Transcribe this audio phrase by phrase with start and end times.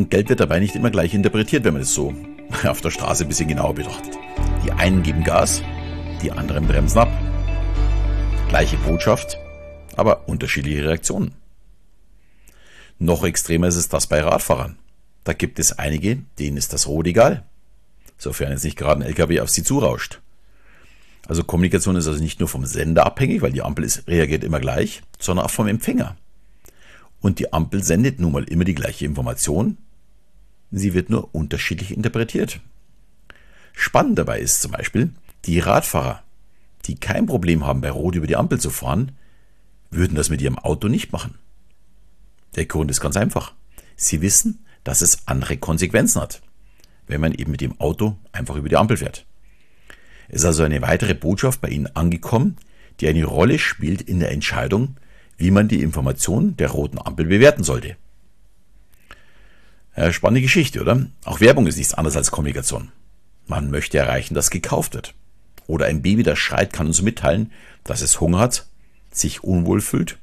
[0.00, 2.14] Und Geld wird dabei nicht immer gleich interpretiert, wenn man es so
[2.64, 4.16] auf der Straße ein bisschen genauer betrachtet.
[4.64, 5.62] Die einen geben Gas,
[6.22, 7.10] die anderen bremsen ab.
[8.48, 9.36] Gleiche Botschaft,
[9.96, 11.34] aber unterschiedliche Reaktionen.
[12.98, 14.78] Noch extremer ist es das bei Radfahrern.
[15.24, 17.44] Da gibt es einige, denen ist das Rot egal,
[18.16, 20.22] sofern es nicht gerade ein LKW auf sie zurauscht.
[21.28, 24.60] Also Kommunikation ist also nicht nur vom Sender abhängig, weil die Ampel ist, reagiert immer
[24.60, 26.16] gleich, sondern auch vom Empfänger.
[27.20, 29.76] Und die Ampel sendet nun mal immer die gleiche Information,
[30.70, 32.60] sie wird nur unterschiedlich interpretiert.
[33.72, 35.12] Spannend dabei ist zum Beispiel,
[35.44, 36.22] die Radfahrer,
[36.86, 39.12] die kein Problem haben, bei Rot über die Ampel zu fahren,
[39.90, 41.34] würden das mit ihrem Auto nicht machen.
[42.56, 43.54] Der Grund ist ganz einfach.
[43.96, 46.42] Sie wissen, dass es andere Konsequenzen hat,
[47.06, 49.26] wenn man eben mit dem Auto einfach über die Ampel fährt.
[50.28, 52.56] Es ist also eine weitere Botschaft bei Ihnen angekommen,
[53.00, 54.96] die eine Rolle spielt in der Entscheidung,
[55.36, 57.96] wie man die Information der roten Ampel bewerten sollte.
[60.00, 61.04] Ja, spannende Geschichte, oder?
[61.26, 62.90] Auch Werbung ist nichts anderes als Kommunikation.
[63.46, 65.12] Man möchte erreichen, dass gekauft wird.
[65.66, 67.52] Oder ein Baby, das schreit, kann uns mitteilen,
[67.84, 68.66] dass es Hunger hat,
[69.10, 70.18] sich unwohl fühlt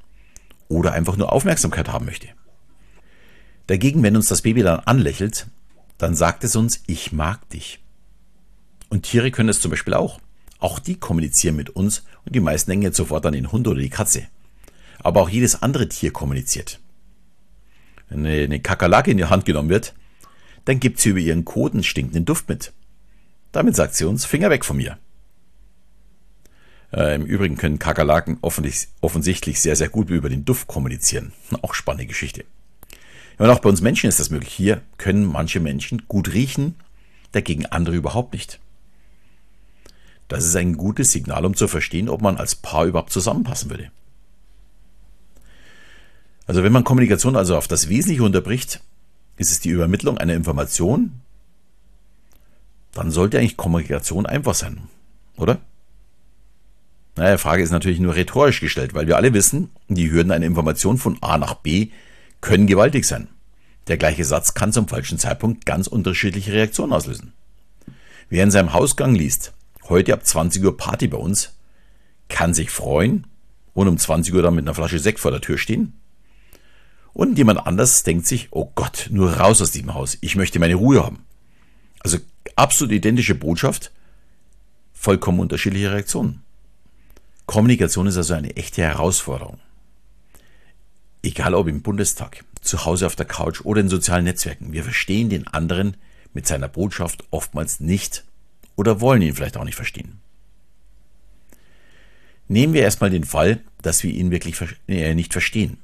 [0.66, 2.26] oder einfach nur Aufmerksamkeit haben möchte.
[3.68, 5.46] Dagegen, wenn uns das Baby dann anlächelt,
[5.96, 7.78] dann sagt es uns, ich mag dich.
[8.88, 10.18] Und Tiere können es zum Beispiel auch.
[10.58, 13.80] Auch die kommunizieren mit uns und die meisten denken jetzt sofort an den Hund oder
[13.80, 14.26] die Katze.
[14.98, 16.80] Aber auch jedes andere Tier kommuniziert.
[18.08, 19.94] Wenn eine Kakerlake in die Hand genommen wird,
[20.64, 22.72] dann gibt sie über ihren Kot einen stinkenden Duft mit.
[23.52, 24.98] Damit sagt sie uns, Finger weg von mir.
[26.92, 31.32] Äh, Im Übrigen können Kakerlaken offensichtlich sehr, sehr gut über den Duft kommunizieren.
[31.62, 32.44] Auch spannende Geschichte.
[33.38, 34.52] und auch bei uns Menschen ist das möglich.
[34.52, 36.74] Hier können manche Menschen gut riechen,
[37.32, 38.58] dagegen andere überhaupt nicht.
[40.28, 43.90] Das ist ein gutes Signal, um zu verstehen, ob man als Paar überhaupt zusammenpassen würde.
[46.48, 48.80] Also wenn man Kommunikation also auf das Wesentliche unterbricht,
[49.36, 51.20] ist es die Übermittlung einer Information,
[52.94, 54.88] dann sollte eigentlich Kommunikation einfach sein,
[55.36, 55.60] oder?
[57.16, 60.46] Naja, die Frage ist natürlich nur rhetorisch gestellt, weil wir alle wissen, die Hürden einer
[60.46, 61.90] Information von A nach B
[62.40, 63.28] können gewaltig sein.
[63.88, 67.34] Der gleiche Satz kann zum falschen Zeitpunkt ganz unterschiedliche Reaktionen auslösen.
[68.30, 69.52] Wer in seinem Hausgang liest,
[69.88, 71.58] heute ab 20 Uhr Party bei uns,
[72.28, 73.26] kann sich freuen
[73.74, 75.92] und um 20 Uhr dann mit einer Flasche Sekt vor der Tür stehen.
[77.18, 80.76] Und jemand anders denkt sich, oh Gott, nur raus aus diesem Haus, ich möchte meine
[80.76, 81.24] Ruhe haben.
[81.98, 82.18] Also
[82.54, 83.90] absolut identische Botschaft,
[84.92, 86.44] vollkommen unterschiedliche Reaktionen.
[87.44, 89.58] Kommunikation ist also eine echte Herausforderung.
[91.24, 95.28] Egal ob im Bundestag, zu Hause auf der Couch oder in sozialen Netzwerken, wir verstehen
[95.28, 95.96] den anderen
[96.34, 98.22] mit seiner Botschaft oftmals nicht
[98.76, 100.20] oder wollen ihn vielleicht auch nicht verstehen.
[102.46, 105.78] Nehmen wir erstmal den Fall, dass wir ihn wirklich äh, nicht verstehen.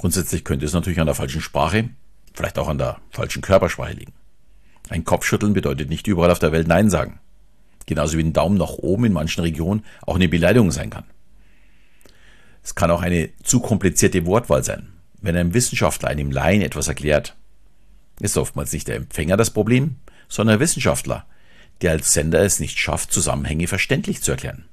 [0.00, 1.90] Grundsätzlich könnte es natürlich an der falschen Sprache,
[2.32, 4.14] vielleicht auch an der falschen Körpersprache liegen.
[4.88, 7.20] Ein Kopfschütteln bedeutet nicht überall auf der Welt Nein sagen.
[7.84, 11.04] Genauso wie ein Daumen nach oben in manchen Regionen auch eine Beleidigung sein kann.
[12.62, 14.88] Es kann auch eine zu komplizierte Wortwahl sein.
[15.20, 17.36] Wenn ein Wissenschaftler einem Laien etwas erklärt,
[18.20, 19.96] ist oftmals nicht der Empfänger das Problem,
[20.30, 21.26] sondern der Wissenschaftler,
[21.82, 24.64] der als Sender es nicht schafft, Zusammenhänge verständlich zu erklären.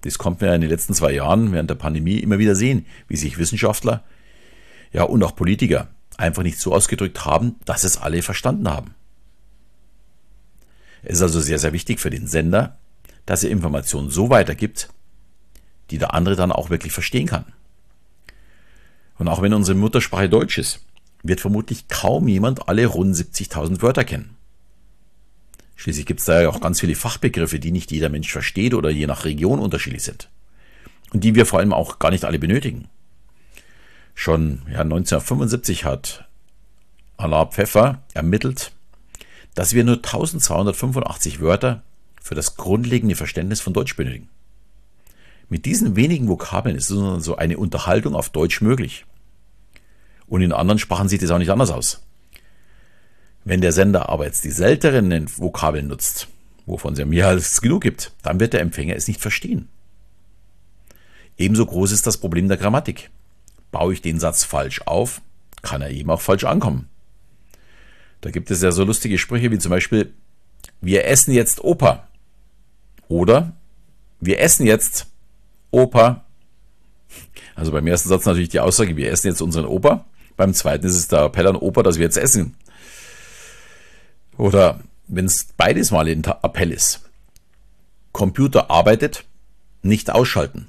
[0.00, 3.16] Das konnten wir in den letzten zwei Jahren während der Pandemie immer wieder sehen, wie
[3.16, 4.02] sich Wissenschaftler,
[4.92, 8.94] ja und auch Politiker einfach nicht so ausgedrückt haben, dass es alle verstanden haben.
[11.02, 12.78] Es ist also sehr, sehr wichtig für den Sender,
[13.26, 14.88] dass er Informationen so weitergibt,
[15.90, 17.52] die der andere dann auch wirklich verstehen kann.
[19.18, 20.80] Und auch wenn unsere Muttersprache Deutsch ist,
[21.22, 24.36] wird vermutlich kaum jemand alle rund 70.000 Wörter kennen.
[25.76, 28.90] Schließlich gibt es da ja auch ganz viele Fachbegriffe, die nicht jeder Mensch versteht oder
[28.90, 30.28] je nach Region unterschiedlich sind.
[31.12, 32.88] Und die wir vor allem auch gar nicht alle benötigen.
[34.14, 36.28] Schon ja, 1975 hat
[37.16, 38.72] Alain Pfeffer ermittelt,
[39.54, 41.82] dass wir nur 1285 Wörter
[42.20, 44.28] für das grundlegende Verständnis von Deutsch benötigen.
[45.48, 49.04] Mit diesen wenigen Vokabeln ist so eine Unterhaltung auf Deutsch möglich.
[50.26, 52.02] Und in anderen Sprachen sieht es auch nicht anders aus.
[53.44, 56.28] Wenn der Sender aber jetzt die seltenen Vokabeln nutzt,
[56.64, 59.68] wovon es ja mehr als genug gibt, dann wird der Empfänger es nicht verstehen.
[61.36, 63.10] Ebenso groß ist das Problem der Grammatik.
[63.72, 65.20] Baue ich den Satz falsch auf,
[65.62, 66.88] kann er eben auch falsch ankommen.
[68.20, 70.14] Da gibt es ja so lustige Sprüche wie zum Beispiel,
[70.80, 72.06] wir essen jetzt Opa.
[73.08, 73.52] Oder
[74.20, 75.06] wir essen jetzt
[75.72, 76.24] Opa.
[77.56, 80.04] Also beim ersten Satz natürlich die Aussage, wir essen jetzt unseren Opa.
[80.36, 82.56] Beim zweiten ist es der Appell an Opa, dass wir jetzt essen.
[84.36, 87.10] Oder wenn es beides mal ein Appell ist.
[88.12, 89.24] Computer arbeitet,
[89.82, 90.68] nicht ausschalten.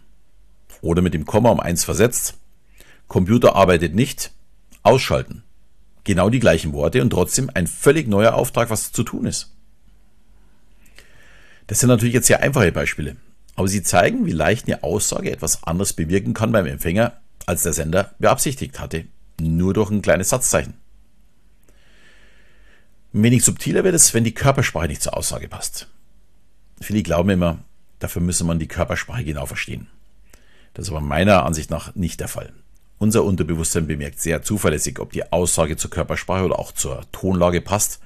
[0.82, 2.36] Oder mit dem Komma um eins versetzt.
[3.08, 4.32] Computer arbeitet nicht,
[4.84, 5.44] ausschalten.
[6.04, 9.54] genau die gleichen Worte und trotzdem ein völlig neuer Auftrag, was zu tun ist.
[11.68, 13.16] Das sind natürlich jetzt sehr einfache Beispiele,
[13.56, 17.74] aber sie zeigen, wie leicht eine Aussage etwas anderes bewirken kann beim Empfänger, als der
[17.74, 19.06] Sender beabsichtigt hatte,
[19.40, 20.74] nur durch ein kleines Satzzeichen.
[23.14, 25.88] Ein wenig subtiler wird es, wenn die Körpersprache nicht zur Aussage passt.
[26.82, 27.60] Viele glauben immer,
[28.00, 29.88] dafür müsse man die Körpersprache genau verstehen.
[30.74, 32.52] Das ist aber meiner Ansicht nach nicht der Fall.
[33.04, 38.00] Unser Unterbewusstsein bemerkt sehr zuverlässig, ob die Aussage zur Körpersprache oder auch zur Tonlage passt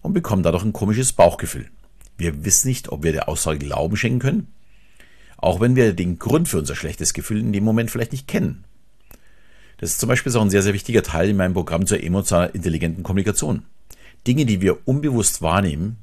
[0.00, 1.68] und bekommt dadurch ein komisches Bauchgefühl.
[2.16, 4.54] Wir wissen nicht, ob wir der Aussage Glauben schenken können,
[5.36, 8.64] auch wenn wir den Grund für unser schlechtes Gefühl in dem Moment vielleicht nicht kennen.
[9.76, 12.48] Das ist zum Beispiel auch ein sehr, sehr wichtiger Teil in meinem Programm zur emotional
[12.54, 13.64] intelligenten Kommunikation.
[14.26, 15.98] Dinge, die wir unbewusst wahrnehmen,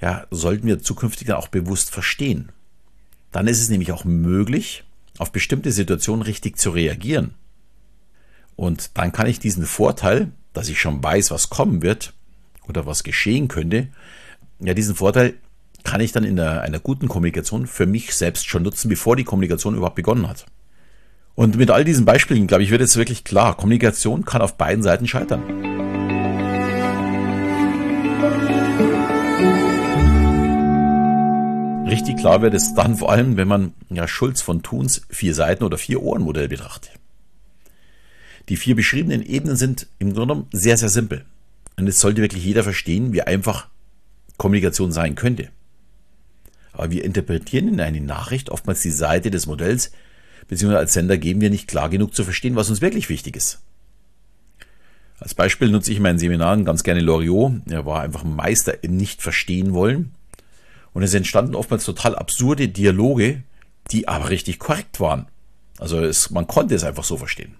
[0.00, 2.48] ja, sollten wir zukünftig dann auch bewusst verstehen.
[3.30, 4.84] Dann ist es nämlich auch möglich,
[5.18, 7.34] auf bestimmte Situationen richtig zu reagieren.
[8.56, 12.12] Und dann kann ich diesen Vorteil, dass ich schon weiß, was kommen wird
[12.68, 13.88] oder was geschehen könnte,
[14.60, 15.34] ja, diesen Vorteil
[15.84, 19.24] kann ich dann in einer, einer guten Kommunikation für mich selbst schon nutzen, bevor die
[19.24, 20.46] Kommunikation überhaupt begonnen hat.
[21.34, 24.82] Und mit all diesen Beispielen, glaube ich, wird jetzt wirklich klar, Kommunikation kann auf beiden
[24.82, 26.07] Seiten scheitern.
[31.88, 35.64] Richtig klar wird es dann vor allem, wenn man ja, Schulz von Thuns vier Seiten
[35.64, 36.92] oder vier Ohren Modell betrachtet.
[38.50, 41.24] Die vier beschriebenen Ebenen sind im Grunde genommen sehr, sehr simpel.
[41.78, 43.68] Und es sollte wirklich jeder verstehen, wie einfach
[44.36, 45.48] Kommunikation sein könnte.
[46.72, 49.90] Aber wir interpretieren in eine Nachricht oftmals die Seite des Modells,
[50.46, 53.60] beziehungsweise als Sender geben wir nicht klar genug zu verstehen, was uns wirklich wichtig ist.
[55.20, 57.62] Als Beispiel nutze ich in meinen Seminaren ganz gerne Loriot.
[57.70, 60.12] Er war einfach ein Meister im Nicht-Verstehen wollen.
[60.98, 63.44] Und es entstanden oftmals total absurde Dialoge,
[63.92, 65.28] die aber richtig korrekt waren.
[65.78, 67.54] Also es, man konnte es einfach so verstehen.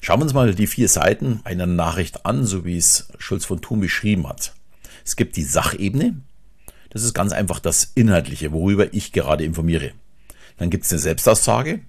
[0.00, 3.60] Schauen wir uns mal die vier Seiten einer Nachricht an, so wie es Schulz von
[3.60, 4.54] Thun beschrieben hat.
[5.04, 6.14] Es gibt die Sachebene.
[6.90, 9.90] Das ist ganz einfach das Inhaltliche, worüber ich gerade informiere.
[10.58, 11.80] Dann gibt es eine Selbstaussage.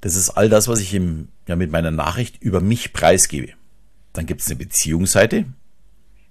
[0.00, 3.48] Das ist all das, was ich im, ja, mit meiner Nachricht über mich preisgebe.
[4.12, 5.46] Dann gibt es eine Beziehungsseite,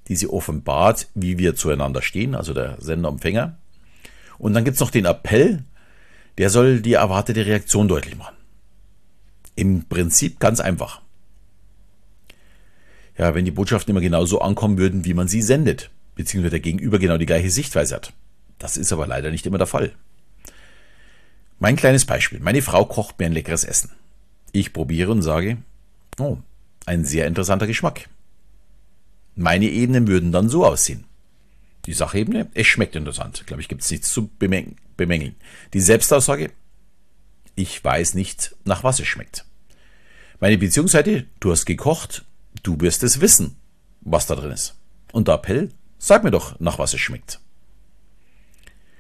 [0.08, 3.58] die sie offenbart, wie wir zueinander stehen, also der Sender-Empfänger.
[4.38, 5.64] Und dann gibt es noch den Appell,
[6.38, 8.36] der soll die erwartete Reaktion deutlich machen.
[9.56, 11.02] Im Prinzip ganz einfach
[13.18, 16.60] ja, wenn die Botschaften immer genau so ankommen würden, wie man sie sendet, beziehungsweise der
[16.60, 18.14] Gegenüber genau die gleiche Sichtweise hat.
[18.60, 19.92] Das ist aber leider nicht immer der Fall.
[21.60, 22.40] Mein kleines Beispiel.
[22.40, 23.92] Meine Frau kocht mir ein leckeres Essen.
[24.52, 25.58] Ich probiere und sage,
[26.20, 26.38] oh,
[26.86, 28.10] ein sehr interessanter Geschmack.
[29.36, 31.06] Meine Ebenen würden dann so aussehen.
[31.86, 33.46] Die Sachebene, es schmeckt interessant.
[33.46, 35.36] Glaube ich, gibt es nichts zu bemängeln.
[35.74, 36.52] Die Selbstaussage,
[37.56, 39.46] ich weiß nicht, nach was es schmeckt.
[40.40, 42.26] Meine Beziehungsseite, du hast gekocht,
[42.64, 43.58] Du wirst es wissen,
[44.02, 44.76] was da drin ist.
[45.12, 47.40] Und der Appell, sag mir doch, nach was es schmeckt.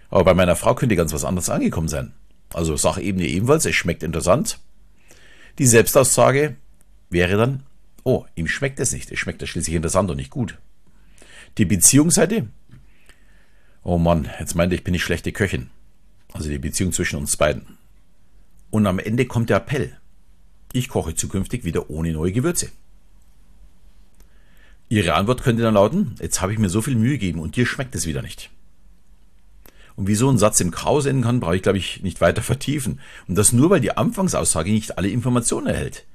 [0.09, 2.13] Aber bei meiner Frau könnte ganz was anderes angekommen sein.
[2.53, 4.59] Also Sachebene ebenfalls, es schmeckt interessant.
[5.57, 6.57] Die Selbstaussage
[7.09, 7.63] wäre dann,
[8.05, 10.57] oh, ihm schmeckt es nicht, es schmeckt ja schließlich interessant und nicht gut.
[11.57, 12.47] Die Beziehungsseite,
[13.83, 15.69] oh Mann, jetzt meinte ich, bin ich schlechte Köchin.
[16.31, 17.77] Also die Beziehung zwischen uns beiden.
[18.69, 19.97] Und am Ende kommt der Appell.
[20.71, 22.69] Ich koche zukünftig wieder ohne neue Gewürze.
[24.87, 27.65] Ihre Antwort könnte dann lauten, jetzt habe ich mir so viel Mühe gegeben und dir
[27.65, 28.51] schmeckt es wieder nicht.
[29.95, 32.43] Und wie so ein Satz im Chaos enden kann, brauche ich, glaube ich, nicht weiter
[32.43, 32.99] vertiefen.
[33.27, 36.05] Und das nur, weil die Anfangsaussage nicht alle Informationen erhält,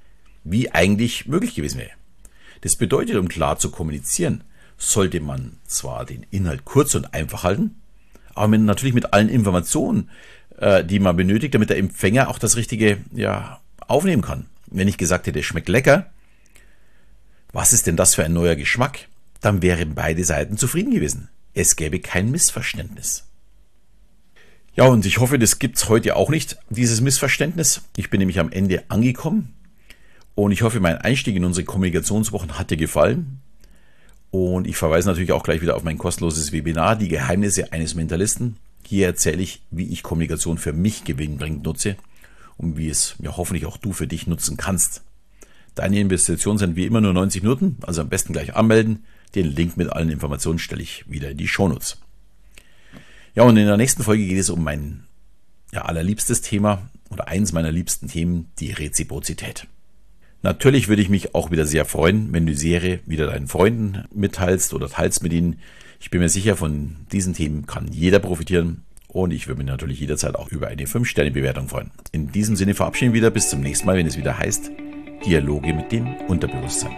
[0.45, 1.91] wie eigentlich möglich gewesen wäre.
[2.61, 4.45] Das bedeutet, um klar zu kommunizieren,
[4.77, 7.81] sollte man zwar den Inhalt kurz und einfach halten,
[8.35, 10.11] aber mit, natürlich mit allen Informationen,
[10.59, 14.47] äh, die man benötigt, damit der Empfänger auch das Richtige ja, aufnehmen kann.
[14.67, 16.11] Wenn ich gesagt hätte, es schmeckt lecker,
[17.53, 19.09] was ist denn das für ein neuer Geschmack?
[19.41, 21.29] Dann wären beide Seiten zufrieden gewesen.
[21.55, 23.27] Es gäbe kein Missverständnis.
[24.75, 27.83] Ja, und ich hoffe, das gibt's heute auch nicht, dieses Missverständnis.
[27.97, 29.55] Ich bin nämlich am Ende angekommen.
[30.41, 33.43] Und ich hoffe, mein Einstieg in unsere Kommunikationswochen hat dir gefallen.
[34.31, 38.57] Und ich verweise natürlich auch gleich wieder auf mein kostenloses Webinar, die Geheimnisse eines Mentalisten.
[38.87, 41.97] Hier erzähle ich, wie ich Kommunikation für mich gewinnbringend nutze
[42.57, 45.03] und wie es ja hoffentlich auch du für dich nutzen kannst.
[45.75, 49.05] Deine Investitionen sind wie immer nur 90 Minuten, also am besten gleich anmelden.
[49.35, 51.99] Den Link mit allen Informationen stelle ich wieder in die Shownotes.
[53.35, 55.05] Ja, und in der nächsten Folge geht es um mein
[55.71, 59.67] ja, allerliebstes Thema oder eins meiner liebsten Themen, die Reziprozität.
[60.43, 64.05] Natürlich würde ich mich auch wieder sehr freuen, wenn du die Serie wieder deinen Freunden
[64.15, 65.59] mitteilst oder teilst mit ihnen.
[66.01, 70.01] Ich bin mir sicher, von diesen Themen kann jeder profitieren und ich würde mich natürlich
[70.01, 71.91] jederzeit auch über eine 5-Sterne-Bewertung freuen.
[72.13, 74.71] In diesem Sinne verabschieden wir wieder bis zum nächsten Mal, wenn es wieder heißt
[75.27, 76.97] Dialoge mit dem Unterbewusstsein.